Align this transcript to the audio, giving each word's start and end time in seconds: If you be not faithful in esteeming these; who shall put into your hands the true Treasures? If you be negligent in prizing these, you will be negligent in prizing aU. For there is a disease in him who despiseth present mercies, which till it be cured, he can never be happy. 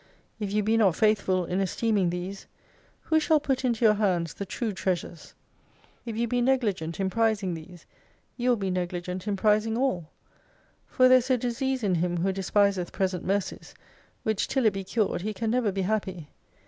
If 0.39 0.51
you 0.51 0.63
be 0.63 0.77
not 0.77 0.95
faithful 0.95 1.45
in 1.45 1.61
esteeming 1.61 2.09
these; 2.09 2.47
who 3.01 3.19
shall 3.19 3.39
put 3.39 3.63
into 3.63 3.85
your 3.85 3.93
hands 3.93 4.33
the 4.33 4.47
true 4.47 4.71
Treasures? 4.73 5.35
If 6.07 6.17
you 6.17 6.27
be 6.27 6.41
negligent 6.41 6.99
in 6.99 7.07
prizing 7.11 7.53
these, 7.53 7.85
you 8.35 8.49
will 8.49 8.55
be 8.57 8.71
negligent 8.71 9.27
in 9.27 9.35
prizing 9.35 9.77
aU. 9.77 10.07
For 10.87 11.07
there 11.07 11.19
is 11.19 11.29
a 11.29 11.37
disease 11.37 11.83
in 11.83 11.93
him 11.93 12.17
who 12.17 12.31
despiseth 12.33 12.91
present 12.91 13.23
mercies, 13.23 13.75
which 14.23 14.47
till 14.47 14.65
it 14.65 14.73
be 14.73 14.83
cured, 14.83 15.21
he 15.21 15.35
can 15.35 15.51
never 15.51 15.71
be 15.71 15.83
happy. 15.83 16.29